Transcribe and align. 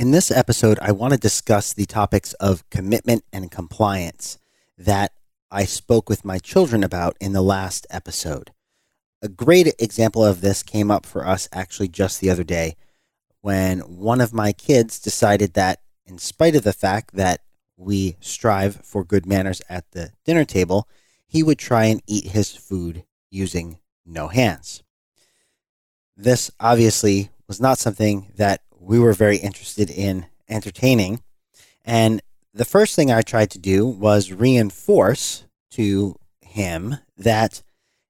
In 0.00 0.12
this 0.12 0.30
episode, 0.30 0.78
I 0.80 0.92
want 0.92 1.12
to 1.12 1.20
discuss 1.20 1.74
the 1.74 1.84
topics 1.84 2.32
of 2.40 2.66
commitment 2.70 3.22
and 3.34 3.50
compliance 3.50 4.38
that 4.78 5.12
I 5.50 5.66
spoke 5.66 6.08
with 6.08 6.24
my 6.24 6.38
children 6.38 6.82
about 6.82 7.18
in 7.20 7.34
the 7.34 7.42
last 7.42 7.86
episode. 7.90 8.50
A 9.20 9.28
great 9.28 9.74
example 9.78 10.24
of 10.24 10.40
this 10.40 10.62
came 10.62 10.90
up 10.90 11.04
for 11.04 11.26
us 11.26 11.50
actually 11.52 11.88
just 11.88 12.18
the 12.18 12.30
other 12.30 12.44
day 12.44 12.76
when 13.42 13.80
one 13.80 14.22
of 14.22 14.32
my 14.32 14.52
kids 14.52 14.98
decided 14.98 15.52
that, 15.52 15.80
in 16.06 16.16
spite 16.16 16.56
of 16.56 16.64
the 16.64 16.72
fact 16.72 17.12
that 17.16 17.42
we 17.76 18.16
strive 18.20 18.76
for 18.76 19.04
good 19.04 19.26
manners 19.26 19.60
at 19.68 19.84
the 19.90 20.12
dinner 20.24 20.46
table, 20.46 20.88
he 21.26 21.42
would 21.42 21.58
try 21.58 21.84
and 21.84 22.00
eat 22.06 22.28
his 22.28 22.56
food 22.56 23.04
using 23.30 23.78
no 24.06 24.28
hands. 24.28 24.82
This 26.16 26.50
obviously 26.58 27.28
was 27.46 27.60
not 27.60 27.76
something 27.76 28.32
that 28.36 28.62
we 28.90 28.98
were 28.98 29.12
very 29.12 29.36
interested 29.36 29.88
in 29.88 30.26
entertaining. 30.48 31.22
And 31.84 32.20
the 32.52 32.64
first 32.64 32.96
thing 32.96 33.12
I 33.12 33.22
tried 33.22 33.52
to 33.52 33.58
do 33.60 33.86
was 33.86 34.32
reinforce 34.32 35.44
to 35.70 36.16
him 36.40 36.96
that, 37.16 37.62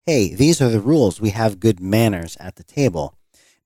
hey, 0.07 0.35
these 0.35 0.63
are 0.63 0.71
the 0.71 0.81
rules. 0.81 1.21
We 1.21 1.31
have 1.31 1.61
good 1.61 1.81
manners 1.81 2.39
at 2.41 2.57
the 2.57 2.65
table. 2.65 3.15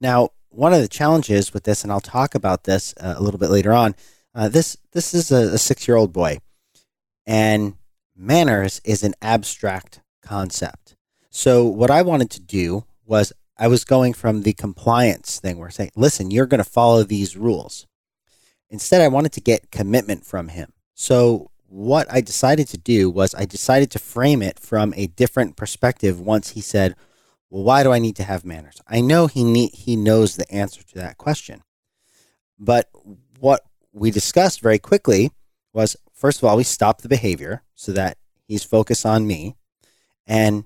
Now, 0.00 0.30
one 0.48 0.74
of 0.74 0.80
the 0.80 0.88
challenges 0.88 1.55
with 1.55 1.62
this, 1.62 1.84
and 1.84 1.92
I'll 1.92 2.00
talk 2.00 2.34
about 2.34 2.64
this 2.64 2.92
uh, 3.00 3.14
a 3.16 3.22
little 3.22 3.38
bit 3.38 3.50
later 3.50 3.72
on, 3.72 3.94
uh, 4.34 4.48
this 4.48 4.77
this 4.91 5.14
is 5.14 5.30
a, 5.30 5.55
a 5.55 5.58
six 5.58 5.86
year 5.86 5.96
old 5.96 6.12
boy, 6.12 6.38
and 7.24 7.74
manners 8.16 8.80
is 8.84 9.05
an 9.05 9.14
abstract 9.22 10.00
concept. 10.20 10.96
So 11.30 11.64
what 11.64 11.92
I 11.92 12.02
wanted 12.02 12.30
to 12.33 12.41
do 12.41 12.86
was 13.06 13.33
I 13.56 13.68
was 13.68 13.84
going 13.84 14.12
from 14.14 14.42
the 14.42 14.52
compliance 14.52 15.38
thing 15.38 15.58
where 15.58 15.70
saying, 15.70 15.92
listen, 15.96 16.30
you're 16.30 16.46
going 16.46 16.62
to 16.62 16.68
follow 16.68 17.02
these 17.04 17.36
rules. 17.36 17.86
Instead, 18.68 19.00
I 19.00 19.08
wanted 19.08 19.32
to 19.32 19.40
get 19.40 19.70
commitment 19.70 20.24
from 20.24 20.48
him. 20.48 20.72
So, 20.94 21.50
what 21.69 22.06
I 22.08 22.20
decided 22.20 22.69
to 22.69 22.78
do 22.78 23.11
was 23.11 23.34
I 23.34 23.46
decided 23.46 23.91
to 23.92 23.98
frame 23.98 24.42
it 24.42 24.61
from 24.61 24.94
a 24.96 25.08
different 25.08 25.56
perspective 25.56 26.20
once 26.20 26.50
he 26.50 26.61
said, 26.61 26.94
well, 27.50 27.64
why 27.64 27.83
do 27.83 27.92
I 27.92 27.98
need 27.98 28.14
to 28.16 28.22
have 28.22 28.44
manners? 28.44 28.80
I 28.86 29.00
know 29.00 29.27
he 29.27 29.66
he 29.66 29.96
knows 29.96 30.36
the 30.36 30.50
answer 30.52 30.83
to 30.83 30.94
that 30.96 31.18
question. 31.18 31.62
But 32.58 32.89
what 33.41 33.62
we 33.92 34.11
discussed 34.11 34.61
very 34.61 34.78
quickly 34.78 35.30
was 35.72 35.96
first 36.12 36.39
of 36.42 36.48
all, 36.48 36.56
we 36.56 36.64
stopped 36.64 37.02
the 37.02 37.08
behavior 37.08 37.62
so 37.74 37.92
that 37.92 38.18
he's 38.46 38.64
focused 38.64 39.05
on 39.05 39.27
me. 39.27 39.56
And 40.27 40.64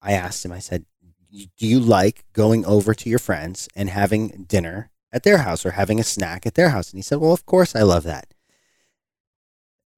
I 0.00 0.12
asked 0.12 0.44
him, 0.44 0.52
I 0.52 0.60
said, 0.60 0.84
do 1.30 1.66
you 1.66 1.80
like 1.80 2.24
going 2.32 2.64
over 2.64 2.94
to 2.94 3.10
your 3.10 3.18
friends 3.18 3.68
and 3.76 3.90
having 3.90 4.44
dinner 4.48 4.90
at 5.12 5.22
their 5.22 5.38
house 5.38 5.64
or 5.66 5.72
having 5.72 6.00
a 6.00 6.04
snack 6.04 6.46
at 6.46 6.54
their 6.54 6.70
house? 6.70 6.90
And 6.90 6.98
he 6.98 7.02
said, 7.02 7.18
Well, 7.18 7.32
of 7.32 7.46
course 7.46 7.76
I 7.76 7.82
love 7.82 8.04
that. 8.04 8.32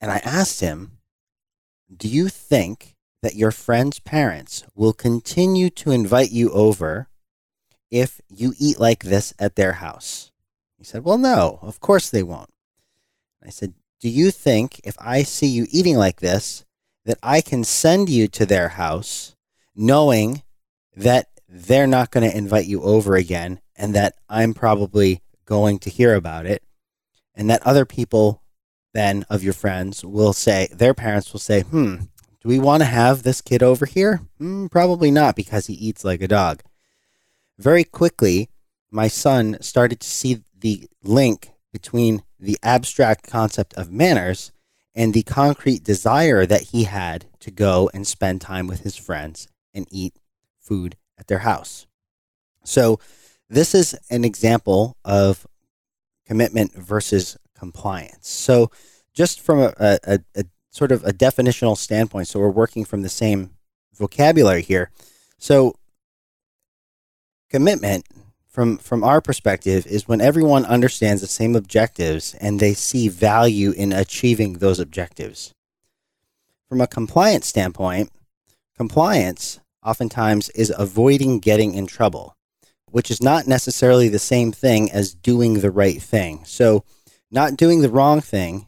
And 0.01 0.11
I 0.11 0.19
asked 0.19 0.61
him, 0.61 0.98
Do 1.95 2.08
you 2.08 2.28
think 2.28 2.97
that 3.23 3.36
your 3.36 3.53
friends' 3.53 4.01
parents 4.01 4.64
will 4.75 4.92
continue 4.92 5.70
to 5.70 5.91
invite 5.91 6.31
you 6.31 6.51
over 6.51 7.08
if 7.91 8.20
you 8.28 8.55
eat 8.58 8.81
like 8.81 9.05
this 9.05 9.34
at 9.39 9.56
their 9.56 9.75
house? 9.75 10.33
He 10.78 10.84
said, 10.84 11.05
Well, 11.05 11.19
no, 11.19 11.58
of 11.62 11.81
course 11.81 12.11
they 12.11 12.23
won't. 12.23 12.51
I 13.45 13.51
said, 13.51 13.75
Do 14.01 14.08
you 14.08 14.31
think 14.31 14.81
if 14.84 14.97
I 14.98 15.23
see 15.23 15.47
you 15.47 15.67
eating 15.70 15.97
like 15.97 16.20
this, 16.20 16.64
that 17.05 17.19
I 17.23 17.41
can 17.41 17.64
send 17.64 18.08
you 18.08 18.28
to 18.28 18.45
their 18.45 18.70
house 18.70 19.36
knowing 19.75 20.42
that 20.96 21.28
they're 21.48 21.86
not 21.86 22.10
going 22.10 22.28
to 22.28 22.36
invite 22.36 22.66
you 22.66 22.83
over 22.83 23.16
again 23.16 23.60
and 23.77 23.94
that 23.94 24.14
I'm 24.28 24.55
probably 24.55 25.22
going 25.44 25.78
to 25.80 25.91
hear 25.91 26.14
about 26.14 26.46
it. 26.46 26.62
And 27.34 27.48
that 27.50 27.66
other 27.66 27.84
people 27.84 28.42
then 28.92 29.24
of 29.30 29.42
your 29.42 29.52
friends 29.52 30.05
will 30.05 30.33
say 30.33 30.68
their 30.72 30.94
parents 30.94 31.33
will 31.33 31.41
say 31.41 31.62
hmm 31.62 31.96
do 32.42 32.48
we 32.48 32.58
want 32.58 32.80
to 32.80 32.86
have 32.86 33.22
this 33.22 33.42
kid 33.42 33.62
over 33.62 33.84
here? 33.84 34.23
Mm, 34.40 34.70
probably 34.70 35.11
not 35.11 35.36
because 35.36 35.67
he 35.67 35.74
eats 35.74 36.05
like 36.05 36.23
a 36.23 36.29
dog. 36.29 36.62
Very 37.58 37.84
quickly 37.84 38.48
my 38.90 39.08
son 39.08 39.58
started 39.61 40.00
to 40.00 40.08
see 40.08 40.40
the 40.58 40.89
link 41.02 41.52
between 41.73 42.23
the 42.39 42.56
abstract 42.62 43.29
concept 43.29 43.74
of 43.74 43.92
manners 43.92 44.52
and 44.95 45.12
the 45.12 45.23
concrete 45.23 45.84
desire 45.84 46.46
that 46.46 46.68
he 46.73 46.84
had 46.84 47.27
to 47.40 47.50
go 47.50 47.90
and 47.92 48.06
spend 48.06 48.40
time 48.40 48.67
with 48.67 48.80
his 48.80 48.96
friends 48.96 49.46
and 49.74 49.86
eat 49.90 50.14
food 50.70 50.97
at 51.19 51.27
their 51.27 51.41
house. 51.41 51.89
So, 52.64 53.01
this 53.48 53.75
is 53.75 53.98
an 54.08 54.25
example 54.25 54.97
of 55.05 55.45
commitment 56.25 56.73
versus 56.75 57.36
compliance. 57.58 58.29
So, 58.29 58.70
just 59.13 59.41
from 59.41 59.59
a, 59.59 59.73
a, 59.80 60.20
a, 60.36 60.45
sort 60.70 60.92
of 60.92 61.03
a 61.05 61.13
definitional 61.13 61.77
standpoint, 61.77 62.29
so 62.29 62.39
we're 62.39 62.51
working 62.51 62.85
from 62.85 63.03
the 63.03 63.09
same 63.09 63.51
vocabulary 63.95 64.63
here. 64.63 64.92
So, 65.39 65.75
commitment 67.48 68.07
from 68.47 68.79
from 68.79 69.03
our 69.03 69.20
perspective 69.20 69.86
is 69.86 70.07
when 70.07 70.20
everyone 70.20 70.64
understands 70.64 71.20
the 71.20 71.27
same 71.27 71.57
objectives 71.57 72.35
and 72.35 72.61
they 72.61 72.75
see 72.75 73.09
value 73.09 73.73
in 73.73 73.92
achieving 73.92 74.55
those 74.55 74.79
objectives. 74.79 75.53
From 76.69 76.80
a 76.80 76.86
compliance 76.86 77.48
standpoint, 77.48 78.11
compliance 78.77 79.59
oftentimes 79.85 80.48
is 80.51 80.73
avoiding 80.77 81.39
getting 81.39 81.74
in 81.74 81.86
trouble, 81.86 82.36
which 82.86 83.11
is 83.11 83.23
not 83.23 83.46
necessarily 83.46 84.08
the 84.08 84.18
same 84.18 84.52
thing 84.52 84.91
as 84.91 85.14
doing 85.14 85.61
the 85.61 85.70
right 85.70 86.01
thing. 86.02 86.45
So, 86.45 86.85
not 87.30 87.57
doing 87.57 87.80
the 87.80 87.91
wrong 87.91 88.20
thing 88.20 88.67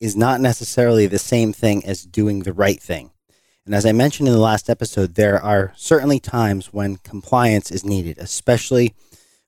is 0.00 0.16
not 0.16 0.40
necessarily 0.40 1.06
the 1.06 1.18
same 1.18 1.52
thing 1.52 1.84
as 1.84 2.04
doing 2.04 2.40
the 2.40 2.52
right 2.52 2.80
thing. 2.80 3.10
And 3.64 3.74
as 3.74 3.86
I 3.86 3.92
mentioned 3.92 4.28
in 4.28 4.34
the 4.34 4.40
last 4.40 4.68
episode, 4.68 5.14
there 5.14 5.40
are 5.40 5.72
certainly 5.76 6.18
times 6.18 6.72
when 6.72 6.96
compliance 6.96 7.70
is 7.70 7.84
needed, 7.84 8.18
especially 8.18 8.94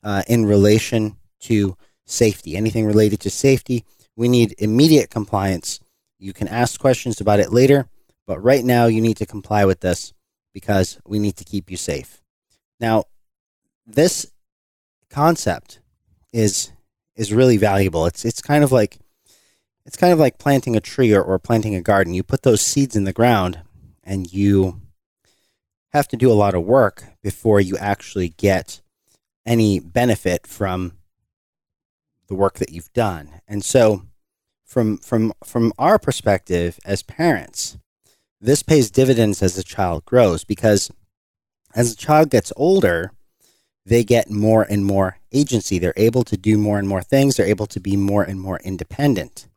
uh, 0.04 0.22
in 0.28 0.46
relation 0.46 1.16
to 1.40 1.76
safety. 2.06 2.56
Anything 2.56 2.86
related 2.86 3.20
to 3.20 3.30
safety, 3.30 3.84
we 4.14 4.28
need 4.28 4.54
immediate 4.58 5.10
compliance. 5.10 5.80
You 6.18 6.32
can 6.32 6.46
ask 6.46 6.78
questions 6.78 7.20
about 7.20 7.40
it 7.40 7.52
later, 7.52 7.88
but 8.26 8.42
right 8.42 8.64
now 8.64 8.86
you 8.86 9.00
need 9.00 9.16
to 9.16 9.26
comply 9.26 9.64
with 9.64 9.80
this 9.80 10.12
because 10.54 10.98
we 11.06 11.18
need 11.18 11.36
to 11.36 11.44
keep 11.44 11.70
you 11.70 11.76
safe. 11.76 12.22
Now, 12.80 13.04
this 13.86 14.32
concept 15.10 15.80
is 16.32 16.72
is 17.16 17.32
really 17.32 17.58
valuable. 17.58 18.06
It's 18.06 18.24
it's 18.24 18.40
kind 18.40 18.64
of 18.64 18.72
like 18.72 18.98
it's 19.84 19.96
kind 19.96 20.12
of 20.12 20.18
like 20.18 20.38
planting 20.38 20.76
a 20.76 20.80
tree 20.80 21.12
or, 21.12 21.22
or 21.22 21.38
planting 21.38 21.74
a 21.74 21.82
garden. 21.82 22.14
You 22.14 22.22
put 22.22 22.42
those 22.42 22.62
seeds 22.62 22.96
in 22.96 23.04
the 23.04 23.12
ground 23.12 23.60
and 24.02 24.32
you 24.32 24.80
have 25.92 26.08
to 26.08 26.16
do 26.16 26.30
a 26.30 26.34
lot 26.34 26.54
of 26.54 26.64
work 26.64 27.04
before 27.22 27.60
you 27.60 27.76
actually 27.76 28.30
get 28.30 28.80
any 29.46 29.78
benefit 29.78 30.46
from 30.46 30.92
the 32.28 32.34
work 32.34 32.58
that 32.58 32.72
you've 32.72 32.92
done. 32.92 33.30
And 33.46 33.64
so 33.64 34.02
from 34.64 34.98
from 34.98 35.32
from 35.44 35.72
our 35.78 35.98
perspective 35.98 36.80
as 36.84 37.02
parents, 37.02 37.76
this 38.44 38.62
pays 38.62 38.90
dividends 38.90 39.42
as 39.42 39.56
the 39.56 39.62
child 39.62 40.04
grows 40.04 40.44
because 40.44 40.90
as 41.74 41.90
the 41.90 41.96
child 41.96 42.28
gets 42.28 42.52
older, 42.56 43.10
they 43.86 44.04
get 44.04 44.30
more 44.30 44.62
and 44.62 44.84
more 44.84 45.18
agency. 45.32 45.78
They're 45.78 45.94
able 45.96 46.24
to 46.24 46.36
do 46.36 46.58
more 46.58 46.78
and 46.78 46.86
more 46.86 47.02
things. 47.02 47.36
They're 47.36 47.46
able 47.46 47.66
to 47.66 47.80
be 47.80 47.96
more 47.96 48.22
and 48.22 48.38
more 48.38 48.60
independent. 48.62 49.48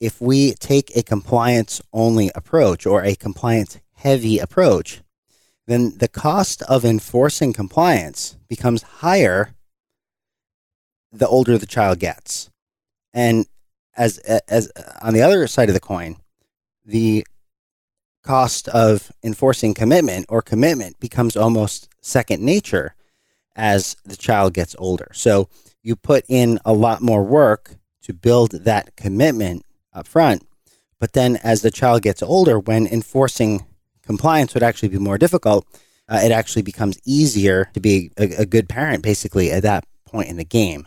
If 0.00 0.20
we 0.20 0.54
take 0.54 0.96
a 0.96 1.02
compliance 1.02 1.82
only 1.92 2.30
approach 2.36 2.86
or 2.86 3.02
a 3.02 3.16
compliance 3.16 3.80
heavy 3.94 4.38
approach, 4.38 5.02
then 5.66 5.98
the 5.98 6.08
cost 6.08 6.62
of 6.62 6.84
enforcing 6.84 7.52
compliance 7.52 8.36
becomes 8.48 8.82
higher 8.82 9.52
the 11.10 11.26
older 11.26 11.58
the 11.58 11.66
child 11.66 11.98
gets. 11.98 12.50
And 13.12 13.46
as 13.96 14.18
as 14.18 14.70
on 15.02 15.12
the 15.12 15.22
other 15.22 15.46
side 15.48 15.68
of 15.68 15.74
the 15.74 15.80
coin, 15.80 16.16
the 16.84 17.24
cost 18.24 18.68
of 18.68 19.12
enforcing 19.22 19.74
commitment 19.74 20.26
or 20.28 20.42
commitment 20.42 20.98
becomes 20.98 21.36
almost 21.36 21.88
second 22.00 22.42
nature 22.42 22.94
as 23.54 23.96
the 24.04 24.16
child 24.16 24.54
gets 24.54 24.74
older. 24.78 25.08
So 25.12 25.48
you 25.82 25.94
put 25.94 26.24
in 26.28 26.58
a 26.64 26.72
lot 26.72 27.02
more 27.02 27.22
work 27.22 27.76
to 28.02 28.12
build 28.12 28.50
that 28.52 28.96
commitment 28.96 29.64
up 29.92 30.08
front. 30.08 30.42
But 30.98 31.12
then 31.12 31.36
as 31.44 31.62
the 31.62 31.70
child 31.70 32.02
gets 32.02 32.22
older, 32.22 32.58
when 32.58 32.86
enforcing 32.86 33.66
compliance 34.02 34.54
would 34.54 34.62
actually 34.62 34.88
be 34.88 34.98
more 34.98 35.18
difficult, 35.18 35.66
uh, 36.08 36.20
it 36.22 36.32
actually 36.32 36.62
becomes 36.62 36.98
easier 37.04 37.70
to 37.74 37.80
be 37.80 38.10
a, 38.18 38.42
a 38.42 38.46
good 38.46 38.68
parent 38.68 39.02
basically 39.02 39.50
at 39.50 39.62
that 39.62 39.84
point 40.06 40.28
in 40.28 40.36
the 40.36 40.44
game. 40.44 40.86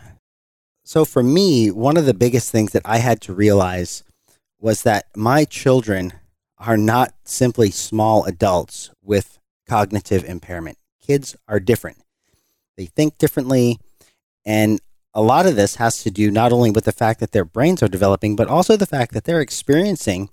So 0.84 1.06
for 1.06 1.22
me, 1.22 1.70
one 1.70 1.98
of 1.98 2.06
the 2.06 2.14
biggest 2.14 2.52
things 2.52 2.72
that 2.72 2.84
I 2.86 2.98
had 2.98 3.22
to 3.22 3.34
realize 3.34 4.04
was 4.60 4.84
that 4.84 5.06
my 5.16 5.46
children 5.46 6.14
are 6.58 6.78
not 6.78 7.14
simply 7.24 7.72
small 7.72 8.26
adults 8.26 8.92
with 9.04 9.40
cognitive 9.68 10.24
impairment. 10.24 10.78
Kids 11.02 11.36
are 11.48 11.60
different. 11.60 11.98
They 12.78 12.86
think 12.86 13.18
differently. 13.18 13.80
And 14.46 14.80
a 15.14 15.22
lot 15.22 15.46
of 15.46 15.56
this 15.56 15.76
has 15.76 16.04
to 16.04 16.12
do 16.12 16.32
not 16.32 16.52
only 16.52 16.72
with 16.72 16.86
the 16.86 16.92
fact 16.92 17.20
that 17.20 17.32
their 17.32 17.46
brains 17.46 17.82
are 17.84 17.88
developing, 17.88 18.36
but 18.36 18.48
also 18.48 18.78
the 18.78 18.86
fact 18.86 19.14
that 19.14 19.24
they're 19.26 19.42
experiencing 19.42 20.30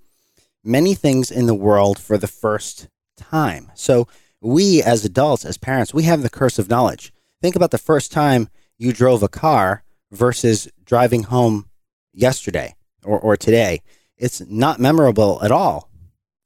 many 0.62 0.94
things 0.94 1.30
in 1.30 1.46
the 1.46 1.54
world 1.54 1.98
for 1.98 2.16
the 2.16 2.26
first 2.26 2.88
time. 3.16 3.70
So, 3.74 4.08
we 4.40 4.82
as 4.82 5.06
adults, 5.06 5.46
as 5.46 5.56
parents, 5.56 5.94
we 5.94 6.02
have 6.02 6.22
the 6.22 6.28
curse 6.28 6.58
of 6.58 6.68
knowledge. 6.68 7.14
Think 7.40 7.56
about 7.56 7.70
the 7.70 7.78
first 7.78 8.12
time 8.12 8.50
you 8.76 8.92
drove 8.92 9.22
a 9.22 9.28
car 9.28 9.84
versus 10.12 10.68
driving 10.84 11.24
home 11.24 11.70
yesterday 12.12 12.74
or, 13.02 13.18
or 13.18 13.36
today. 13.38 13.80
It's 14.18 14.42
not 14.42 14.78
memorable 14.78 15.42
at 15.42 15.50
all. 15.50 15.88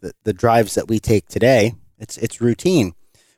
The, 0.00 0.12
the 0.24 0.32
drives 0.32 0.74
that 0.74 0.88
we 0.88 0.98
take 0.98 1.26
today, 1.28 1.74
it's, 1.98 2.16
it's 2.18 2.40
routine. 2.40 2.94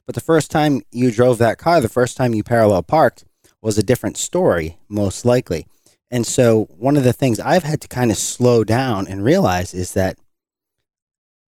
But 0.07 0.15
the 0.15 0.21
first 0.21 0.51
time 0.51 0.83
you 0.91 1.11
drove 1.11 1.39
that 1.39 1.59
car, 1.59 1.81
the 1.81 1.89
first 1.89 2.17
time 2.17 2.35
you 2.35 2.43
parallel 2.43 2.83
parked, 2.83 3.25
was 3.63 3.79
a 3.79 3.83
different 3.83 4.17
story, 4.17 4.79
most 4.89 5.25
likely. 5.25 5.67
And 6.11 6.27
so, 6.27 6.65
one 6.77 6.97
of 6.97 7.05
the 7.05 7.13
things 7.13 7.39
I've 7.39 7.63
had 7.63 7.81
to 7.83 7.89
kind 7.89 8.11
of 8.11 8.17
slow 8.17 8.65
down 8.65 9.07
and 9.07 9.23
realize 9.23 9.73
is 9.73 9.93
that 9.95 10.19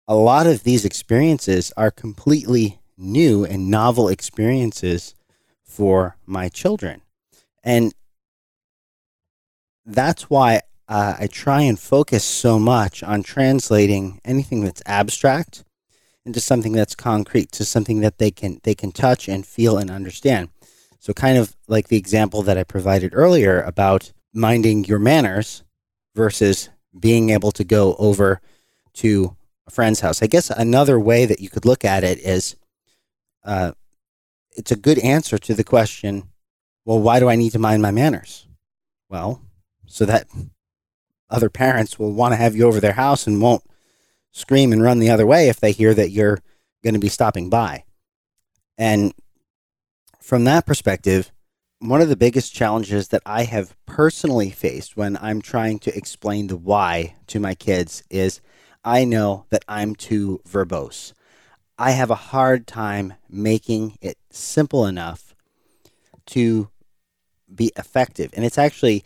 a 0.09 0.15
lot 0.15 0.47
of 0.47 0.63
these 0.63 0.85
experiences 0.85 1.73
are 1.77 1.91
completely 1.91 2.81
new 2.97 3.45
and 3.45 3.71
novel 3.71 4.09
experiences 4.09 5.15
for 5.63 6.17
my 6.25 6.49
children. 6.49 7.03
And 7.63 7.93
that's 9.85 10.31
why 10.31 10.63
uh, 10.89 11.17
I 11.19 11.27
try 11.27 11.63
and 11.63 11.79
focus 11.79 12.25
so 12.25 12.59
much 12.59 13.03
on 13.03 13.23
translating 13.23 14.21
anything 14.25 14.63
that's 14.63 14.83
abstract 14.87 15.65
into 16.25 16.41
something 16.41 16.73
that's 16.73 16.95
concrete, 16.95 17.53
to 17.53 17.65
something 17.65 18.01
that 18.01 18.19
they 18.19 18.31
can 18.31 18.61
they 18.65 18.75
can 18.75 18.93
touch 18.93 19.29
and 19.29 19.47
feel 19.47 19.79
and 19.79 19.91
understand. 19.91 20.49
So, 20.99 21.13
kind 21.13 21.39
of 21.39 21.57
like 21.69 21.89
the 21.89 21.97
example 21.97 22.43
that 22.43 22.59
I 22.59 22.65
provided 22.65 23.13
earlier 23.15 23.61
about 23.63 24.13
minding 24.33 24.85
your 24.85 24.99
manners 24.99 25.63
versus 26.15 26.69
being 26.99 27.31
able 27.31 27.53
to 27.53 27.65
go 27.65 27.95
over 27.99 28.41
to 28.95 29.37
a 29.67 29.71
friend's 29.71 30.01
house. 30.01 30.23
I 30.23 30.27
guess 30.27 30.51
another 30.51 30.99
way 30.99 31.27
that 31.27 31.41
you 31.41 31.49
could 31.49 31.65
look 31.65 31.85
at 31.85 32.05
it 32.05 32.19
is 32.21 32.57
uh, 33.45 33.73
it's 34.57 34.73
a 34.73 34.77
good 34.77 34.99
answer 34.99 35.39
to 35.39 35.55
the 35.55 35.65
question 35.65 36.29
well, 36.85 37.01
why 37.01 37.19
do 37.19 37.29
I 37.29 37.35
need 37.35 37.51
to 37.51 37.59
mind 37.59 37.83
my 37.83 37.91
manners? 37.91 38.47
Well, 39.09 39.43
so 39.87 40.07
that 40.07 40.29
other 41.31 41.51
parents 41.51 41.99
will 41.99 42.13
want 42.13 42.33
to 42.33 42.37
have 42.37 42.55
you 42.57 42.67
over 42.67 42.81
their 42.81 42.93
house 42.93 43.27
and 43.27 43.41
won't 43.41 43.65
scream 44.33 44.73
and 44.73 44.83
run 44.83 44.99
the 44.99 45.11
other 45.11 45.27
way 45.27 45.49
if 45.49 45.61
they 45.61 45.73
hear 45.73 45.95
that 45.95 46.11
you're 46.11 46.41
going 46.85 46.95
to 46.95 47.01
be 47.01 47.09
stopping 47.09 47.51
by. 47.51 47.85
And 48.79 49.13
from 50.21 50.45
that 50.45 50.67
perspective, 50.67 51.33
one 51.79 52.01
of 52.01 52.09
the 52.09 52.17
biggest 52.17 52.55
challenges 52.55 53.09
that 53.09 53.23
I 53.27 53.45
have 53.45 53.77
personally 53.87 54.51
faced 54.51 54.97
when 54.97 55.17
I'm 55.21 55.43
trying 55.43 55.79
to 55.81 55.97
explain 55.97 56.47
the 56.47 56.57
why 56.57 57.17
to 57.29 57.41
my 57.41 57.55
kids 57.55 58.03
is 58.11 58.41
I 58.85 59.05
know 59.05 59.47
that 59.51 59.65
I'm 59.69 59.95
too 59.95 60.41
verbose. 60.49 61.13
I 61.79 61.91
have 61.91 62.11
a 62.11 62.15
hard 62.15 62.67
time 62.67 63.15
making 63.29 63.99
it 64.01 64.17
simple 64.31 64.87
enough 64.87 65.35
to 66.27 66.71
be 67.55 67.73
effective. 67.77 68.31
And 68.35 68.45
it's 68.45 68.59
actually 68.59 69.05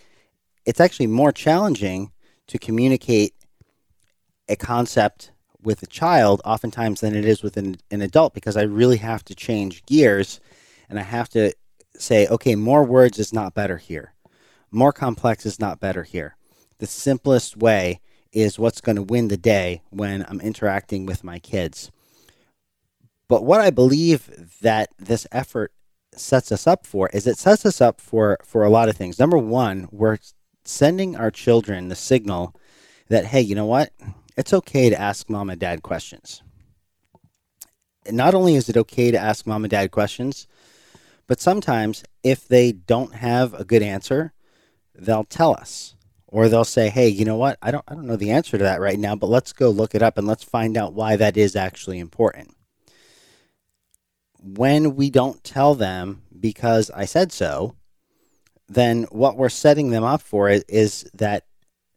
it's 0.65 0.81
actually 0.81 1.07
more 1.07 1.33
challenging 1.33 2.13
to 2.47 2.59
communicate 2.59 3.35
a 4.49 4.57
concept 4.57 5.33
with 5.63 5.83
a 5.83 5.87
child 5.87 6.41
oftentimes 6.45 7.01
than 7.01 7.15
it 7.15 7.25
is 7.25 7.43
with 7.43 7.57
an, 7.57 7.77
an 7.91 8.03
adult 8.03 8.35
because 8.35 8.57
I 8.57 8.63
really 8.63 8.97
have 8.97 9.25
to 9.27 9.35
change 9.35 9.85
gears 9.87 10.41
and 10.89 10.99
I 10.99 11.03
have 11.03 11.29
to 11.31 11.53
say, 11.97 12.27
okay, 12.27 12.55
more 12.55 12.85
words 12.85 13.19
is 13.19 13.33
not 13.33 13.55
better 13.55 13.77
here. 13.77 14.15
More 14.71 14.93
complex 14.93 15.45
is 15.45 15.61
not 15.61 15.81
better 15.81 16.03
here. 16.03 16.37
The 16.79 16.87
simplest 16.87 17.57
way 17.57 18.01
is 18.33 18.59
what's 18.59 18.81
going 18.81 18.97
to 18.97 19.03
win 19.03 19.29
the 19.29 19.37
day 19.37 19.83
when 19.91 20.25
I'm 20.29 20.41
interacting 20.41 21.05
with 21.05 21.25
my 21.25 21.39
kids. 21.39 21.91
But 23.29 23.45
what 23.45 23.61
I 23.61 23.71
believe 23.71 24.49
that 24.63 24.91
this 24.99 25.27
effort 25.31 25.73
sets 26.17 26.51
us 26.51 26.67
up 26.67 26.87
for 26.87 27.09
is 27.11 27.27
it 27.27 27.39
sets 27.39 27.65
us 27.65 27.81
up 27.81 28.01
for 28.01 28.39
for 28.45 28.65
a 28.65 28.71
lot 28.71 28.89
of 28.89 28.97
things. 28.97 29.19
Number 29.19 29.39
1, 29.39 29.89
we're 29.93 30.19
sending 30.65 31.17
our 31.17 31.31
children 31.31 31.89
the 31.89 31.97
signal 31.97 32.55
that 33.09 33.27
hey, 33.27 33.41
you 33.41 33.55
know 33.55 33.67
what? 33.67 33.93
It's 34.37 34.53
okay 34.53 34.89
to 34.91 35.01
ask 35.01 35.29
mom 35.29 35.51
and 35.51 35.61
dad 35.61 35.83
questions. 35.83 36.43
not 38.11 38.35
only 38.35 38.55
is 38.55 38.69
it 38.69 38.77
okay 38.77 39.11
to 39.11 39.19
ask 39.19 39.47
mom 39.47 39.65
and 39.65 39.71
dad 39.71 39.91
questions, 39.91 40.47
but 41.27 41.41
sometimes 41.41 42.03
if 42.23 42.49
they 42.49 42.73
don't 42.73 43.15
have 43.17 43.55
a 43.55 43.65
good 43.65 43.83
answer, 43.83 44.33
they'll 44.95 45.25
tell 45.25 45.53
us 45.53 45.95
or 46.27 46.49
they'll 46.49 46.65
say, 46.65 46.89
"Hey, 46.89 47.09
you 47.09 47.25
know 47.25 47.37
what? 47.37 47.59
I 47.61 47.71
don't 47.71 47.85
I 47.87 47.95
don't 47.95 48.07
know 48.07 48.17
the 48.17 48.31
answer 48.31 48.57
to 48.57 48.65
that 48.65 48.81
right 48.81 48.99
now, 48.99 49.15
but 49.17 49.29
let's 49.29 49.53
go 49.53 49.71
look 49.71 49.95
it 49.95 50.03
up 50.03 50.17
and 50.17 50.27
let's 50.27 50.45
find 50.45 50.77
out 50.77 50.95
why 50.95 51.17
that 51.17 51.37
is 51.37 51.55
actually 51.55 51.99
important." 51.99 52.55
When 54.43 54.97
we 54.97 55.11
don't 55.11 55.45
tell 55.45 55.75
them 55.75 56.23
because 56.39 56.91
I 56.93 57.05
said 57.05 57.31
so, 57.33 57.75
then 58.71 59.03
what 59.11 59.37
we're 59.37 59.49
setting 59.49 59.91
them 59.91 60.05
up 60.05 60.23
for 60.23 60.49
is, 60.49 61.11
that 61.13 61.45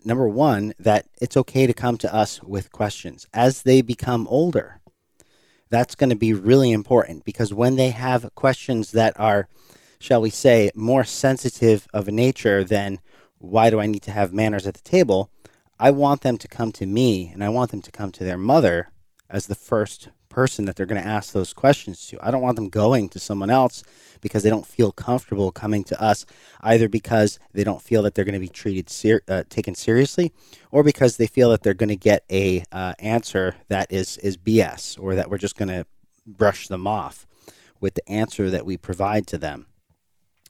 number 0.04 0.28
1 0.28 0.74
that 0.80 1.06
it's 1.22 1.38
okay 1.38 1.66
to 1.68 1.74
come 1.74 1.98
to 1.98 2.14
us 2.14 2.42
with 2.44 2.72
questions. 2.72 3.26
As 3.34 3.62
they 3.62 3.82
become 3.82 4.28
older 4.28 4.82
that's 5.70 5.96
going 5.96 6.10
to 6.10 6.16
be 6.16 6.34
really 6.34 6.72
important 6.72 7.26
because 7.26 7.52
when 7.52 7.78
they 7.78 7.90
have 7.90 8.30
questions 8.36 8.92
that 8.92 9.20
are, 9.20 9.48
shall 10.00 10.22
we 10.22 10.30
say, 10.30 10.70
more 10.76 11.04
sensitive 11.04 11.88
of 11.94 12.08
a 12.08 12.12
nature 12.12 12.64
than 12.64 13.00
why 13.40 13.72
do 13.72 13.80
I 13.80 13.88
need 13.88 14.04
to 14.04 14.12
have 14.12 14.34
manners 14.34 14.68
at 14.68 14.76
the 14.76 14.82
table, 14.82 15.32
I 15.80 15.90
want 15.90 16.22
them 16.22 16.38
to 16.38 16.48
come 16.48 16.72
to 16.74 16.86
me 16.86 17.32
and 17.34 17.44
I 17.44 17.50
want 17.50 17.72
them 17.72 17.82
to 17.82 17.92
come 17.92 18.12
to 18.12 18.24
their 18.24 18.38
mother 18.38 18.90
as 19.32 19.48
the 19.48 19.56
first 19.56 20.10
person 20.34 20.66
that 20.66 20.76
they're 20.76 20.88
going 20.88 21.02
to 21.02 21.08
ask 21.08 21.32
those 21.32 21.54
questions 21.54 22.08
to. 22.08 22.18
I 22.22 22.32
don't 22.32 22.42
want 22.42 22.56
them 22.56 22.70
going 22.70 23.08
to 23.10 23.20
someone 23.20 23.52
else 23.52 23.84
because 24.20 24.42
they 24.42 24.50
don't 24.50 24.66
feel 24.66 24.92
comfortable 24.92 25.52
coming 25.52 25.84
to 25.86 26.02
us, 26.02 26.26
either 26.62 26.90
because 26.90 27.40
they 27.54 27.64
don't 27.64 27.82
feel 27.82 28.02
that 28.02 28.16
they're 28.16 28.26
going 28.26 28.34
to 28.34 28.40
be 28.40 28.50
treated 28.50 28.90
ser- 28.90 29.22
uh, 29.28 29.44
taken 29.50 29.76
seriously, 29.76 30.34
or 30.72 30.82
because 30.84 31.18
they 31.18 31.28
feel 31.28 31.52
that 31.52 31.62
they're 31.62 31.74
going 31.74 31.90
to 31.90 31.96
get 31.96 32.26
a 32.32 32.64
uh, 32.72 32.94
answer 33.00 33.56
that 33.70 33.92
is 33.92 34.18
is 34.18 34.36
BS, 34.36 35.00
or 35.00 35.14
that 35.16 35.30
we're 35.30 35.38
just 35.38 35.58
going 35.58 35.70
to 35.70 35.86
brush 36.26 36.68
them 36.68 36.88
off 36.88 37.28
with 37.80 37.94
the 37.94 38.10
answer 38.10 38.50
that 38.50 38.66
we 38.66 38.78
provide 38.78 39.28
to 39.28 39.38
them. 39.38 39.68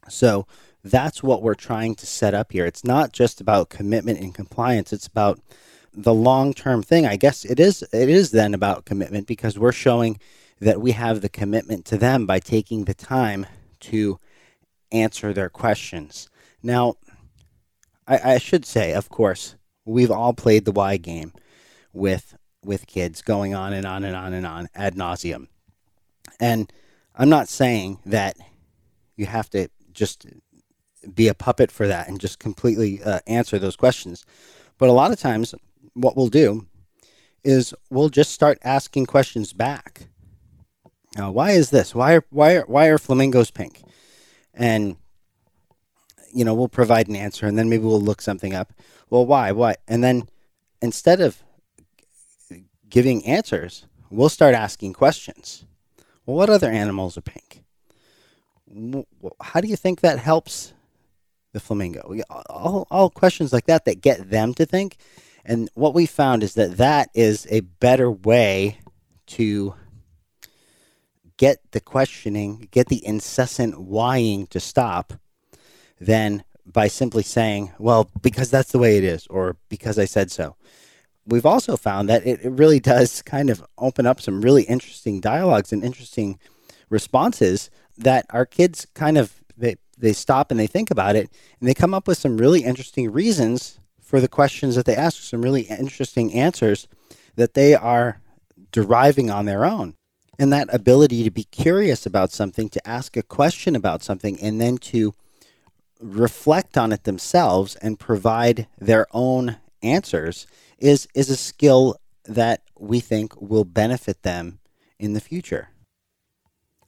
So 0.08 0.46
that's 0.82 1.22
what 1.22 1.42
we're 1.42 1.54
trying 1.54 1.94
to 1.96 2.06
set 2.06 2.34
up 2.34 2.52
here. 2.52 2.66
It's 2.66 2.84
not 2.84 3.12
just 3.12 3.40
about 3.40 3.70
commitment 3.70 4.20
and 4.20 4.34
compliance. 4.34 4.92
It's 4.92 5.06
about 5.06 5.40
the 5.96 6.14
long-term 6.14 6.82
thing. 6.82 7.06
I 7.06 7.16
guess 7.16 7.44
it 7.44 7.60
is 7.60 7.82
it 7.92 8.08
is 8.08 8.30
then 8.30 8.54
about 8.54 8.84
commitment 8.84 9.26
because 9.26 9.58
we're 9.58 9.72
showing 9.72 10.18
that 10.60 10.80
we 10.80 10.92
have 10.92 11.20
the 11.20 11.28
commitment 11.28 11.84
to 11.86 11.96
them 11.96 12.26
by 12.26 12.38
taking 12.38 12.84
the 12.84 12.94
time 12.94 13.46
to 13.80 14.18
answer 14.92 15.32
their 15.32 15.50
questions. 15.50 16.28
Now, 16.62 16.94
I, 18.06 18.34
I 18.34 18.38
should 18.38 18.64
say, 18.64 18.92
of 18.92 19.08
course, 19.08 19.56
we've 19.84 20.10
all 20.10 20.32
played 20.32 20.64
the 20.64 20.72
why 20.72 20.96
game 20.96 21.32
with 21.92 22.34
with 22.64 22.86
kids 22.86 23.20
going 23.20 23.54
on 23.54 23.72
and 23.72 23.86
on 23.86 24.04
and 24.04 24.16
on 24.16 24.32
and 24.32 24.46
on 24.46 24.68
ad 24.74 24.94
nauseum. 24.94 25.48
And 26.40 26.72
I'm 27.14 27.28
not 27.28 27.48
saying 27.48 27.98
that 28.06 28.36
you 29.16 29.26
have 29.26 29.50
to 29.50 29.68
just 29.92 30.26
be 31.14 31.28
a 31.28 31.34
puppet 31.34 31.70
for 31.70 31.86
that 31.86 32.08
and 32.08 32.18
just 32.18 32.38
completely 32.38 33.02
uh, 33.02 33.20
answer 33.26 33.58
those 33.58 33.76
questions. 33.76 34.24
But 34.78 34.88
a 34.88 34.92
lot 34.92 35.12
of 35.12 35.20
times, 35.20 35.54
what 35.94 36.16
we'll 36.16 36.28
do 36.28 36.66
is 37.42 37.74
we'll 37.90 38.08
just 38.08 38.32
start 38.32 38.58
asking 38.62 39.06
questions 39.06 39.52
back. 39.52 40.08
Now, 41.16 41.30
why 41.30 41.52
is 41.52 41.70
this? 41.70 41.94
Why 41.94 42.14
are 42.14 42.24
why 42.30 42.54
are 42.56 42.64
why 42.66 42.86
are 42.86 42.98
flamingos 42.98 43.50
pink? 43.50 43.82
And 44.52 44.96
you 46.32 46.44
know, 46.44 46.54
we'll 46.54 46.68
provide 46.68 47.08
an 47.08 47.16
answer, 47.16 47.46
and 47.46 47.56
then 47.56 47.68
maybe 47.68 47.84
we'll 47.84 48.00
look 48.00 48.20
something 48.20 48.54
up. 48.54 48.72
Well, 49.08 49.24
why? 49.24 49.52
Why? 49.52 49.76
And 49.86 50.02
then 50.02 50.28
instead 50.82 51.20
of 51.20 51.42
giving 52.88 53.24
answers, 53.24 53.86
we'll 54.10 54.28
start 54.28 54.54
asking 54.54 54.94
questions. 54.94 55.64
Well, 56.26 56.36
what 56.36 56.50
other 56.50 56.70
animals 56.70 57.16
are 57.16 57.20
pink? 57.20 57.62
How 59.40 59.60
do 59.60 59.68
you 59.68 59.76
think 59.76 60.00
that 60.00 60.18
helps 60.18 60.72
the 61.52 61.60
flamingo? 61.60 62.16
All, 62.48 62.88
all 62.90 63.10
questions 63.10 63.52
like 63.52 63.66
that 63.66 63.84
that 63.84 64.00
get 64.00 64.30
them 64.30 64.54
to 64.54 64.66
think. 64.66 64.96
And 65.44 65.68
what 65.74 65.94
we 65.94 66.06
found 66.06 66.42
is 66.42 66.54
that 66.54 66.78
that 66.78 67.10
is 67.14 67.46
a 67.50 67.60
better 67.60 68.10
way 68.10 68.78
to 69.26 69.74
get 71.36 71.58
the 71.72 71.80
questioning, 71.80 72.68
get 72.70 72.88
the 72.88 73.04
incessant 73.04 73.80
whying 73.80 74.46
to 74.48 74.60
stop 74.60 75.14
than 76.00 76.44
by 76.66 76.88
simply 76.88 77.22
saying, 77.22 77.72
well, 77.78 78.10
because 78.22 78.50
that's 78.50 78.72
the 78.72 78.78
way 78.78 78.96
it 78.96 79.04
is, 79.04 79.26
or 79.26 79.56
because 79.68 79.98
I 79.98 80.06
said 80.06 80.30
so. 80.30 80.56
We've 81.26 81.46
also 81.46 81.76
found 81.76 82.08
that 82.08 82.26
it, 82.26 82.44
it 82.44 82.50
really 82.50 82.80
does 82.80 83.22
kind 83.22 83.50
of 83.50 83.64
open 83.78 84.06
up 84.06 84.20
some 84.20 84.40
really 84.40 84.62
interesting 84.62 85.20
dialogues 85.20 85.72
and 85.72 85.84
interesting 85.84 86.38
responses 86.88 87.70
that 87.96 88.26
our 88.30 88.46
kids 88.46 88.86
kind 88.94 89.18
of 89.18 89.42
they, 89.56 89.76
they 89.96 90.12
stop 90.12 90.50
and 90.50 90.58
they 90.58 90.66
think 90.66 90.90
about 90.90 91.16
it 91.16 91.30
and 91.60 91.68
they 91.68 91.74
come 91.74 91.94
up 91.94 92.06
with 92.06 92.18
some 92.18 92.36
really 92.36 92.62
interesting 92.62 93.10
reasons 93.10 93.78
for 94.04 94.20
the 94.20 94.28
questions 94.28 94.76
that 94.76 94.84
they 94.84 94.94
ask, 94.94 95.22
some 95.22 95.42
really 95.42 95.62
interesting 95.62 96.32
answers 96.34 96.86
that 97.36 97.54
they 97.54 97.74
are 97.74 98.20
deriving 98.70 99.30
on 99.30 99.46
their 99.46 99.64
own. 99.64 99.94
And 100.38 100.52
that 100.52 100.72
ability 100.72 101.24
to 101.24 101.30
be 101.30 101.44
curious 101.44 102.06
about 102.06 102.30
something, 102.30 102.68
to 102.70 102.88
ask 102.88 103.16
a 103.16 103.22
question 103.22 103.74
about 103.74 104.02
something, 104.02 104.38
and 104.40 104.60
then 104.60 104.78
to 104.78 105.14
reflect 106.00 106.76
on 106.76 106.92
it 106.92 107.04
themselves 107.04 107.76
and 107.76 107.98
provide 107.98 108.66
their 108.78 109.06
own 109.12 109.56
answers 109.82 110.46
is, 110.78 111.08
is 111.14 111.30
a 111.30 111.36
skill 111.36 111.96
that 112.24 112.62
we 112.78 113.00
think 113.00 113.40
will 113.40 113.64
benefit 113.64 114.22
them 114.22 114.58
in 114.98 115.12
the 115.12 115.20
future. 115.20 115.70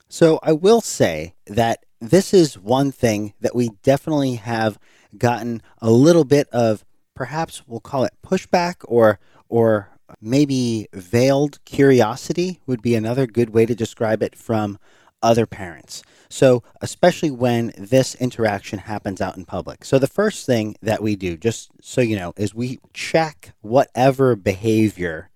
So 0.08 0.38
I 0.42 0.52
will 0.52 0.80
say 0.80 1.34
that 1.46 1.84
this 2.00 2.34
is 2.34 2.58
one 2.58 2.92
thing 2.92 3.32
that 3.40 3.54
we 3.54 3.70
definitely 3.82 4.34
have 4.34 4.78
gotten 5.16 5.62
a 5.80 5.90
little 5.90 6.24
bit 6.24 6.48
of 6.50 6.84
perhaps 7.16 7.62
we'll 7.66 7.80
call 7.80 8.04
it 8.04 8.14
pushback 8.24 8.76
or 8.84 9.18
or 9.48 9.88
maybe 10.20 10.86
veiled 10.92 11.64
curiosity 11.64 12.60
would 12.66 12.82
be 12.82 12.94
another 12.94 13.26
good 13.26 13.50
way 13.50 13.66
to 13.66 13.74
describe 13.74 14.22
it 14.22 14.36
from 14.36 14.78
other 15.22 15.46
parents. 15.46 16.04
So, 16.28 16.62
especially 16.80 17.30
when 17.30 17.72
this 17.76 18.14
interaction 18.16 18.80
happens 18.80 19.20
out 19.20 19.36
in 19.36 19.44
public. 19.44 19.84
So, 19.84 19.98
the 19.98 20.06
first 20.06 20.46
thing 20.46 20.76
that 20.82 21.02
we 21.02 21.16
do, 21.16 21.36
just 21.36 21.70
so 21.80 22.00
you 22.00 22.16
know, 22.16 22.32
is 22.36 22.54
we 22.54 22.78
check 22.92 23.52
whatever 23.62 24.36
behavior 24.36 25.30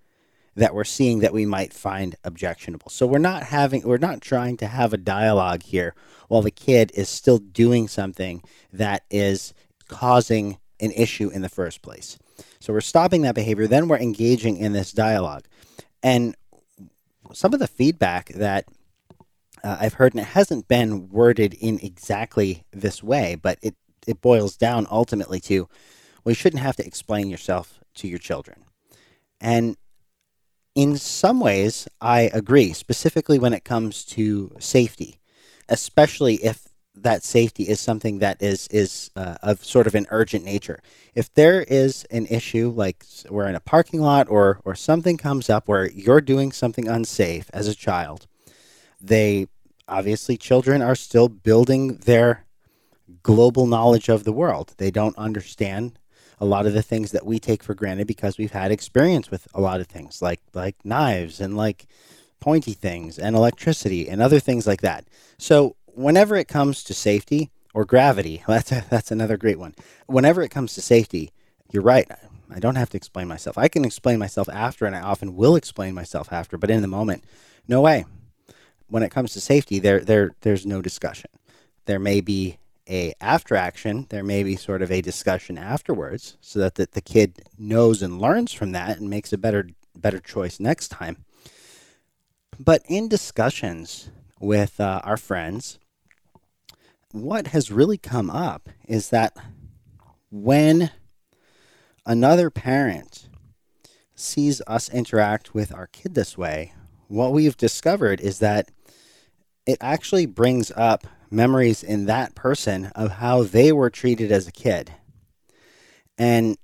that 0.55 0.75
we're 0.75 0.83
seeing 0.83 1.19
that 1.19 1.33
we 1.33 1.45
might 1.45 1.73
find 1.73 2.15
objectionable. 2.23 2.89
So 2.89 3.07
we're 3.07 3.19
not 3.19 3.43
having 3.43 3.83
we're 3.83 3.97
not 3.97 4.21
trying 4.21 4.57
to 4.57 4.67
have 4.67 4.93
a 4.93 4.97
dialogue 4.97 5.63
here 5.63 5.95
while 6.27 6.41
the 6.41 6.51
kid 6.51 6.91
is 6.93 7.09
still 7.09 7.37
doing 7.37 7.87
something 7.87 8.43
that 8.71 9.03
is 9.09 9.53
causing 9.87 10.57
an 10.81 10.91
issue 10.91 11.29
in 11.29 11.41
the 11.41 11.49
first 11.49 11.81
place. 11.81 12.17
So 12.59 12.73
we're 12.73 12.81
stopping 12.81 13.21
that 13.21 13.35
behavior, 13.35 13.67
then 13.67 13.87
we're 13.87 13.97
engaging 13.97 14.57
in 14.57 14.73
this 14.73 14.91
dialogue. 14.91 15.45
And 16.03 16.35
some 17.33 17.53
of 17.53 17.59
the 17.59 17.67
feedback 17.67 18.29
that 18.29 18.65
uh, 19.63 19.77
I've 19.79 19.93
heard, 19.93 20.13
and 20.13 20.21
it 20.21 20.27
hasn't 20.27 20.67
been 20.67 21.09
worded 21.09 21.53
in 21.53 21.79
exactly 21.79 22.63
this 22.71 23.03
way, 23.03 23.35
but 23.35 23.59
it, 23.61 23.75
it 24.07 24.21
boils 24.21 24.57
down 24.57 24.87
ultimately 24.89 25.39
to 25.41 25.69
you 26.25 26.33
shouldn't 26.33 26.61
have 26.61 26.75
to 26.77 26.85
explain 26.85 27.29
yourself 27.29 27.79
to 27.95 28.07
your 28.07 28.19
children. 28.19 28.65
And 29.39 29.77
in 30.75 30.97
some 30.97 31.39
ways, 31.39 31.87
I 31.99 32.29
agree, 32.33 32.73
specifically 32.73 33.39
when 33.39 33.53
it 33.53 33.65
comes 33.65 34.05
to 34.05 34.55
safety, 34.59 35.19
especially 35.67 36.35
if 36.35 36.67
that 36.95 37.23
safety 37.23 37.63
is 37.63 37.79
something 37.79 38.19
that 38.19 38.41
is 38.41 38.67
is 38.67 39.11
uh, 39.15 39.35
of 39.41 39.63
sort 39.63 39.87
of 39.87 39.95
an 39.95 40.07
urgent 40.09 40.43
nature. 40.43 40.81
If 41.15 41.33
there 41.33 41.61
is 41.61 42.05
an 42.11 42.25
issue 42.27 42.69
like 42.69 43.05
we're 43.29 43.47
in 43.47 43.55
a 43.55 43.59
parking 43.61 44.01
lot 44.01 44.29
or 44.29 44.59
or 44.65 44.75
something 44.75 45.17
comes 45.17 45.49
up 45.49 45.67
where 45.67 45.89
you're 45.89 46.21
doing 46.21 46.51
something 46.51 46.87
unsafe 46.87 47.49
as 47.53 47.67
a 47.67 47.75
child, 47.75 48.27
they 48.99 49.47
obviously 49.87 50.37
children 50.37 50.81
are 50.81 50.95
still 50.95 51.29
building 51.29 51.97
their 51.97 52.45
global 53.23 53.67
knowledge 53.67 54.09
of 54.09 54.23
the 54.23 54.31
world. 54.31 54.73
They 54.77 54.91
don't 54.91 55.17
understand 55.17 55.97
a 56.39 56.45
lot 56.45 56.65
of 56.65 56.73
the 56.73 56.81
things 56.81 57.11
that 57.11 57.25
we 57.25 57.39
take 57.39 57.63
for 57.63 57.75
granted 57.75 58.07
because 58.07 58.37
we've 58.37 58.51
had 58.51 58.71
experience 58.71 59.29
with 59.29 59.47
a 59.53 59.61
lot 59.61 59.79
of 59.79 59.87
things 59.87 60.21
like 60.21 60.41
like 60.53 60.75
knives 60.83 61.39
and 61.39 61.55
like 61.55 61.87
pointy 62.41 62.73
things 62.73 63.19
and 63.19 63.35
electricity 63.35 64.09
and 64.09 64.21
other 64.21 64.39
things 64.39 64.67
like 64.67 64.81
that. 64.81 65.05
So 65.37 65.75
whenever 65.93 66.35
it 66.35 66.47
comes 66.47 66.83
to 66.85 66.93
safety 66.93 67.51
or 67.73 67.85
gravity, 67.85 68.43
that's 68.47 68.71
a, 68.71 68.85
that's 68.89 69.11
another 69.11 69.37
great 69.37 69.59
one. 69.59 69.75
Whenever 70.07 70.41
it 70.41 70.49
comes 70.49 70.73
to 70.75 70.81
safety, 70.81 71.31
you're 71.71 71.83
right. 71.83 72.09
I 72.53 72.59
don't 72.59 72.75
have 72.75 72.89
to 72.89 72.97
explain 72.97 73.27
myself. 73.27 73.57
I 73.57 73.69
can 73.69 73.85
explain 73.85 74.19
myself 74.19 74.49
after, 74.49 74.85
and 74.85 74.95
I 74.95 75.01
often 75.01 75.35
will 75.35 75.55
explain 75.55 75.93
myself 75.93 76.33
after. 76.33 76.57
But 76.57 76.69
in 76.69 76.81
the 76.81 76.87
moment, 76.87 77.23
no 77.67 77.81
way. 77.81 78.05
When 78.87 79.03
it 79.03 79.11
comes 79.11 79.31
to 79.33 79.41
safety, 79.41 79.79
there 79.79 80.01
there 80.01 80.31
there's 80.41 80.65
no 80.65 80.81
discussion. 80.81 81.29
There 81.85 81.99
may 81.99 82.19
be 82.19 82.57
a 82.89 83.13
after 83.21 83.55
action, 83.55 84.05
there 84.09 84.23
may 84.23 84.43
be 84.43 84.57
sort 84.57 84.81
of 84.81 84.91
a 84.91 85.01
discussion 85.01 85.57
afterwards 85.57 86.37
so 86.41 86.59
that 86.59 86.75
the, 86.75 86.89
the 86.91 87.01
kid 87.01 87.43
knows 87.57 88.01
and 88.01 88.19
learns 88.19 88.51
from 88.51 88.73
that 88.73 88.99
and 88.99 89.09
makes 89.09 89.31
a 89.31 89.37
better 89.37 89.69
better 89.95 90.19
choice 90.19 90.59
next 90.59 90.89
time. 90.89 91.23
But 92.59 92.83
in 92.87 93.07
discussions 93.07 94.09
with 94.39 94.79
uh, 94.79 95.01
our 95.03 95.17
friends, 95.17 95.79
what 97.11 97.47
has 97.47 97.71
really 97.71 97.97
come 97.97 98.29
up 98.29 98.69
is 98.87 99.09
that 99.09 99.35
when 100.29 100.91
another 102.05 102.49
parent 102.49 103.27
sees 104.15 104.61
us 104.67 104.89
interact 104.89 105.53
with 105.53 105.73
our 105.73 105.87
kid 105.87 106.15
this 106.15 106.37
way, 106.37 106.73
what 107.07 107.33
we've 107.33 107.57
discovered 107.57 108.21
is 108.21 108.39
that 108.39 108.71
it 109.65 109.77
actually 109.81 110.25
brings 110.25 110.71
up 110.75 111.05
memories 111.29 111.83
in 111.83 112.05
that 112.05 112.35
person 112.35 112.87
of 112.95 113.11
how 113.13 113.43
they 113.43 113.71
were 113.71 113.89
treated 113.89 114.31
as 114.31 114.47
a 114.47 114.51
kid. 114.51 114.91
And 116.17 116.57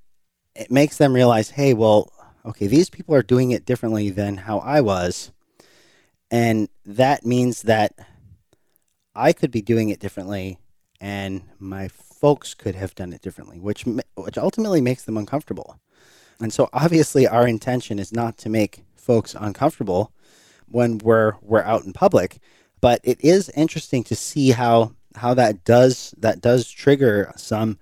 it 0.55 0.71
makes 0.71 0.97
them 0.97 1.13
realize, 1.13 1.51
hey, 1.51 1.73
well, 1.73 2.11
okay, 2.45 2.67
these 2.67 2.89
people 2.89 3.15
are 3.15 3.23
doing 3.23 3.51
it 3.51 3.65
differently 3.65 4.09
than 4.09 4.37
how 4.37 4.59
I 4.59 4.81
was. 4.81 5.31
And 6.29 6.69
that 6.85 7.25
means 7.25 7.63
that 7.63 7.93
I 9.17 9.33
could 9.33 9.51
be 9.51 9.62
doing 9.62 9.89
it 9.89 10.00
differently 10.00 10.59
and 11.01 11.43
my 11.59 11.88
folks 11.89 12.53
could 12.53 12.75
have 12.75 12.95
done 12.95 13.13
it 13.13 13.21
differently, 13.21 13.59
which 13.59 13.83
which 14.15 14.38
ultimately 14.38 14.81
makes 14.81 15.03
them 15.03 15.17
uncomfortable. 15.17 15.79
And 16.39 16.53
so 16.53 16.69
obviously 16.74 17.27
our 17.27 17.47
intention 17.47 18.00
is 18.00 18.12
not 18.13 18.38
to 18.39 18.50
make 18.50 18.83
folks 18.95 19.36
uncomfortable 19.39 20.12
when 20.67 21.00
we're 21.00 21.33
we're 21.41 21.63
out 21.63 21.83
in 21.83 21.93
public, 21.93 22.39
but 22.81 23.01
it 23.03 23.24
is 23.24 23.50
interesting 23.50 24.03
to 24.05 24.15
see 24.15 24.51
how 24.51 24.93
how 25.15 25.33
that 25.33 25.63
does 25.63 26.13
that 26.17 26.41
does 26.41 26.69
trigger 26.69 27.33
some 27.36 27.77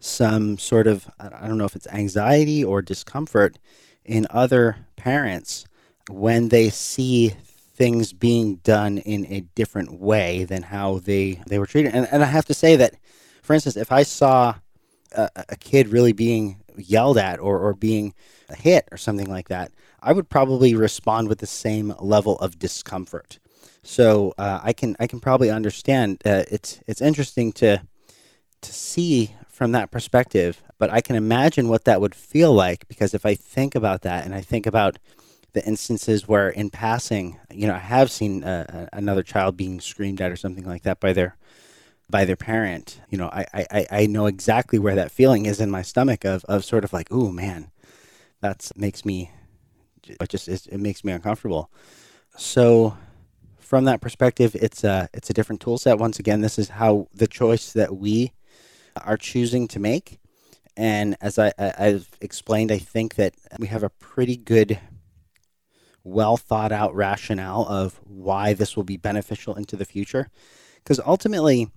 some 0.00 0.58
sort 0.58 0.86
of 0.86 1.10
I 1.18 1.46
don't 1.46 1.58
know 1.58 1.64
if 1.64 1.76
it's 1.76 1.88
anxiety 1.88 2.64
or 2.64 2.82
discomfort 2.82 3.58
in 4.04 4.26
other 4.30 4.86
parents 4.96 5.66
when 6.08 6.48
they 6.48 6.70
see 6.70 7.34
things 7.78 8.12
being 8.12 8.56
done 8.56 8.98
in 8.98 9.24
a 9.26 9.40
different 9.54 10.00
way 10.00 10.44
than 10.44 10.64
how 10.64 10.98
they 10.98 11.40
they 11.46 11.58
were 11.58 11.66
treated. 11.66 11.94
And 11.94 12.08
and 12.10 12.22
I 12.22 12.26
have 12.26 12.44
to 12.46 12.54
say 12.54 12.76
that, 12.76 12.94
for 13.42 13.54
instance, 13.54 13.76
if 13.76 13.92
I 13.92 14.02
saw 14.02 14.56
a, 15.12 15.30
a 15.48 15.56
kid 15.56 15.88
really 15.88 16.12
being 16.12 16.60
yelled 16.76 17.18
at 17.18 17.38
or, 17.38 17.58
or 17.58 17.74
being 17.74 18.14
hit 18.56 18.86
or 18.90 18.98
something 18.98 19.30
like 19.30 19.48
that, 19.48 19.72
I 20.00 20.12
would 20.12 20.28
probably 20.28 20.74
respond 20.74 21.28
with 21.28 21.38
the 21.38 21.46
same 21.46 21.94
level 22.00 22.38
of 22.40 22.58
discomfort. 22.58 23.38
So 23.82 24.34
uh, 24.36 24.60
I 24.62 24.72
can 24.72 24.96
I 24.98 25.06
can 25.06 25.20
probably 25.20 25.50
understand. 25.50 26.20
Uh, 26.24 26.44
it's 26.50 26.80
it's 26.88 27.00
interesting 27.00 27.52
to 27.52 27.80
to 28.60 28.72
see 28.72 29.34
from 29.48 29.72
that 29.72 29.92
perspective, 29.92 30.62
but 30.78 30.90
I 30.92 31.00
can 31.00 31.14
imagine 31.14 31.68
what 31.68 31.84
that 31.84 32.00
would 32.00 32.14
feel 32.14 32.52
like 32.52 32.88
because 32.88 33.14
if 33.14 33.24
I 33.24 33.36
think 33.36 33.76
about 33.76 34.02
that 34.02 34.24
and 34.24 34.34
I 34.34 34.40
think 34.40 34.66
about 34.66 34.98
the 35.58 35.66
instances 35.66 36.28
where 36.28 36.48
in 36.48 36.70
passing, 36.70 37.36
you 37.50 37.66
know, 37.66 37.74
I 37.74 37.78
have 37.78 38.12
seen 38.12 38.44
uh, 38.44 38.88
another 38.92 39.24
child 39.24 39.56
being 39.56 39.80
screamed 39.80 40.20
at 40.20 40.30
or 40.30 40.36
something 40.36 40.64
like 40.64 40.84
that 40.84 41.00
by 41.00 41.12
their 41.12 41.36
by 42.08 42.24
their 42.24 42.36
parent. 42.36 43.00
You 43.10 43.18
know, 43.18 43.28
I, 43.28 43.44
I, 43.52 43.86
I 43.90 44.06
know 44.06 44.26
exactly 44.26 44.78
where 44.78 44.94
that 44.94 45.10
feeling 45.10 45.46
is 45.46 45.60
in 45.60 45.70
my 45.70 45.82
stomach 45.82 46.24
of, 46.24 46.44
of 46.44 46.64
sort 46.64 46.84
of 46.84 46.92
like, 46.92 47.08
oh 47.10 47.30
man, 47.32 47.70
that 48.40 48.70
makes 48.76 49.04
me, 49.04 49.32
it 50.06 50.28
just 50.28 50.48
it 50.48 50.80
makes 50.80 51.02
me 51.02 51.12
uncomfortable. 51.12 51.70
So 52.36 52.96
from 53.58 53.84
that 53.86 54.00
perspective, 54.00 54.54
it's 54.54 54.84
a 54.84 55.08
it's 55.12 55.30
a 55.30 55.34
different 55.34 55.60
tool 55.60 55.76
set. 55.76 55.98
Once 55.98 56.20
again, 56.20 56.40
this 56.40 56.58
is 56.58 56.68
how 56.68 57.08
the 57.12 57.26
choice 57.26 57.72
that 57.72 57.96
we 57.96 58.32
are 59.04 59.16
choosing 59.16 59.66
to 59.68 59.80
make. 59.80 60.20
And 60.76 61.16
as 61.20 61.36
I, 61.36 61.52
I, 61.58 61.72
I've 61.78 62.08
explained, 62.20 62.70
I 62.70 62.78
think 62.78 63.16
that 63.16 63.34
we 63.58 63.66
have 63.66 63.82
a 63.82 63.90
pretty 63.90 64.36
good, 64.36 64.78
well 66.04 66.36
thought 66.36 66.72
out 66.72 66.94
rationale 66.94 67.66
of 67.68 68.00
why 68.04 68.52
this 68.52 68.76
will 68.76 68.84
be 68.84 68.96
beneficial 68.96 69.54
into 69.54 69.76
the 69.76 69.84
future. 69.84 70.30
Because 70.76 71.00
ultimately, 71.04 71.70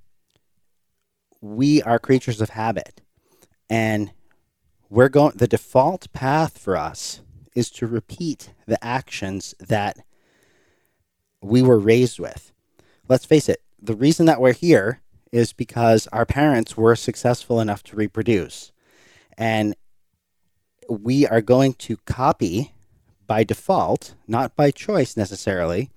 we 1.41 1.81
are 1.83 1.99
creatures 1.99 2.39
of 2.39 2.51
habit. 2.51 3.01
And 3.69 4.11
we're 4.89 5.09
going 5.09 5.33
the 5.35 5.47
default 5.47 6.11
path 6.13 6.57
for 6.57 6.77
us 6.77 7.21
is 7.55 7.69
to 7.71 7.87
repeat 7.87 8.53
the 8.65 8.83
actions 8.83 9.55
that 9.59 9.97
we 11.41 11.61
were 11.61 11.79
raised 11.79 12.19
with. 12.19 12.51
Let's 13.07 13.25
face 13.25 13.49
it, 13.49 13.61
the 13.81 13.95
reason 13.95 14.25
that 14.27 14.39
we're 14.39 14.53
here 14.53 15.01
is 15.31 15.53
because 15.53 16.07
our 16.07 16.25
parents 16.25 16.77
were 16.77 16.95
successful 16.95 17.59
enough 17.59 17.83
to 17.83 17.95
reproduce. 17.95 18.71
And 19.37 19.75
we 20.89 21.25
are 21.25 21.41
going 21.41 21.73
to 21.73 21.97
copy 22.05 22.73
by 23.31 23.45
default, 23.45 24.13
not 24.27 24.57
by 24.57 24.71
choice 24.71 25.15
necessarily, 25.15 25.89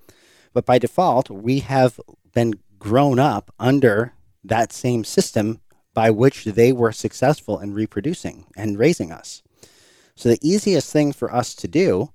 but 0.53 0.65
by 0.65 0.79
default, 0.79 1.29
we 1.29 1.59
have 1.59 1.99
been 2.33 2.55
grown 2.79 3.19
up 3.19 3.53
under 3.59 4.13
that 4.45 4.73
same 4.73 5.03
system 5.03 5.61
by 5.95 6.11
which 6.11 6.45
they 6.45 6.73
were 6.73 6.93
successful 6.93 7.59
in 7.59 7.75
reproducing 7.75 8.47
and 8.57 8.79
raising 8.79 9.11
us. 9.11 9.43
So 10.15 10.29
the 10.29 10.39
easiest 10.49 10.93
thing 10.93 11.13
for 11.13 11.35
us 11.35 11.57
to 11.57 11.67
do 11.67 12.13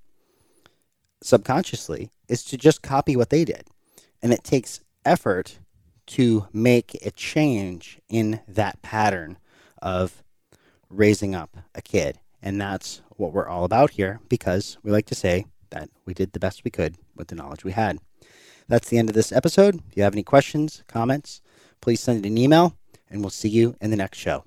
subconsciously 1.21 2.11
is 2.29 2.45
to 2.45 2.55
just 2.55 2.81
copy 2.81 3.17
what 3.17 3.29
they 3.29 3.43
did. 3.43 3.67
And 4.21 4.31
it 4.31 4.45
takes 4.45 4.79
effort 5.03 5.59
to 6.15 6.47
make 6.53 6.97
a 7.05 7.11
change 7.11 7.99
in 8.07 8.39
that 8.47 8.81
pattern 8.81 9.37
of 9.81 10.23
raising 10.89 11.35
up 11.35 11.57
a 11.75 11.81
kid. 11.81 12.19
And 12.41 12.59
that's 12.59 13.01
what 13.17 13.33
we're 13.33 13.47
all 13.47 13.63
about 13.63 13.91
here 13.91 14.19
because 14.29 14.77
we 14.83 14.91
like 14.91 15.05
to 15.07 15.15
say 15.15 15.45
that 15.71 15.89
we 16.05 16.13
did 16.13 16.33
the 16.33 16.39
best 16.39 16.63
we 16.63 16.71
could 16.71 16.95
with 17.15 17.27
the 17.27 17.35
knowledge 17.35 17.63
we 17.63 17.73
had. 17.73 17.99
That's 18.67 18.89
the 18.89 18.97
end 18.97 19.09
of 19.09 19.15
this 19.15 19.31
episode. 19.31 19.81
If 19.89 19.97
you 19.97 20.03
have 20.03 20.13
any 20.13 20.23
questions, 20.23 20.83
comments, 20.87 21.41
please 21.81 21.99
send 21.99 22.25
it 22.25 22.29
an 22.29 22.37
email, 22.37 22.77
and 23.09 23.21
we'll 23.21 23.29
see 23.31 23.49
you 23.49 23.75
in 23.81 23.89
the 23.89 23.97
next 23.97 24.19
show. 24.19 24.43